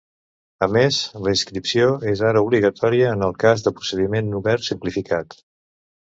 A 0.67 0.67
més, 0.75 0.95
la 1.25 1.33
inscripció 1.33 1.89
és 2.13 2.23
ara 2.29 2.41
obligatòria 2.45 3.11
en 3.17 3.25
el 3.27 3.35
cas 3.43 3.65
del 3.67 3.75
procediment 3.81 4.33
obert 4.39 4.67
simplificat. 4.69 5.37